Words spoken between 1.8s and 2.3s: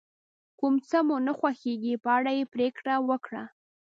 په